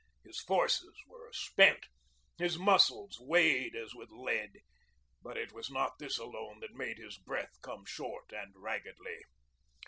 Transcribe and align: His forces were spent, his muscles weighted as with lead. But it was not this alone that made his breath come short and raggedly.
His 0.23 0.39
forces 0.39 0.95
were 1.07 1.31
spent, 1.31 1.85
his 2.39 2.57
muscles 2.57 3.19
weighted 3.19 3.75
as 3.79 3.93
with 3.93 4.09
lead. 4.09 4.61
But 5.21 5.37
it 5.37 5.51
was 5.51 5.69
not 5.69 5.99
this 5.99 6.17
alone 6.17 6.59
that 6.61 6.73
made 6.73 6.97
his 6.97 7.19
breath 7.19 7.61
come 7.61 7.85
short 7.85 8.31
and 8.31 8.51
raggedly. 8.55 9.19